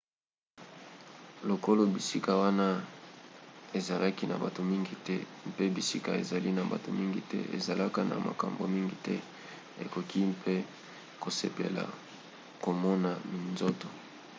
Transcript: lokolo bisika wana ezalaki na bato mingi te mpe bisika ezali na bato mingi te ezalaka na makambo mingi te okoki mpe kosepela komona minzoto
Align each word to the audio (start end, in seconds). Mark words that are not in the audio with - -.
lokolo 1.49 1.81
bisika 1.95 2.31
wana 2.43 2.67
ezalaki 3.79 4.23
na 4.27 4.35
bato 4.43 4.61
mingi 4.71 4.95
te 5.05 5.15
mpe 5.49 5.63
bisika 5.75 6.11
ezali 6.21 6.49
na 6.57 6.63
bato 6.71 6.89
mingi 6.99 7.21
te 7.31 7.39
ezalaka 7.57 7.99
na 8.09 8.15
makambo 8.27 8.63
mingi 8.75 8.97
te 9.05 9.15
okoki 9.83 10.19
mpe 10.35 10.55
kosepela 11.21 11.83
komona 12.63 13.11
minzoto 13.31 13.87